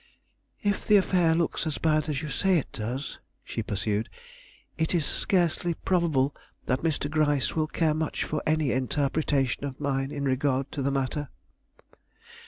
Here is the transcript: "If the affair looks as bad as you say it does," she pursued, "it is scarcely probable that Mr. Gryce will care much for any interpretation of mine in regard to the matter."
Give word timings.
"If 0.63 0.87
the 0.87 0.95
affair 0.97 1.35
looks 1.35 1.67
as 1.67 1.77
bad 1.77 2.09
as 2.09 2.23
you 2.23 2.29
say 2.29 2.57
it 2.57 2.71
does," 2.71 3.19
she 3.43 3.61
pursued, 3.61 4.09
"it 4.75 4.95
is 4.95 5.05
scarcely 5.05 5.75
probable 5.75 6.35
that 6.65 6.81
Mr. 6.81 7.07
Gryce 7.07 7.55
will 7.55 7.67
care 7.67 7.93
much 7.93 8.23
for 8.23 8.41
any 8.47 8.71
interpretation 8.71 9.63
of 9.63 9.79
mine 9.79 10.09
in 10.11 10.25
regard 10.25 10.71
to 10.71 10.81
the 10.81 10.89
matter." 10.89 11.29